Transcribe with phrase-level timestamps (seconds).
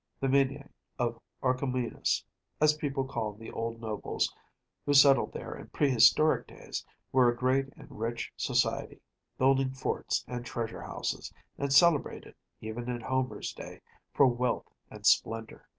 [0.19, 2.23] The Minyæ of Orchomenus,
[2.59, 4.33] as people called the old nobles
[4.83, 8.99] who settled there in prehistoric days, were a great and rich society,
[9.37, 15.67] building forts and treasure houses, and celebrated, even in Homer’s day, for wealth and splendor.